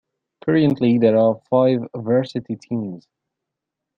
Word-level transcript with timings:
Currently 0.43 0.97
there 0.97 1.15
are 1.15 1.39
five 1.51 1.81
varsity 1.95 2.55
teams. 2.55 3.07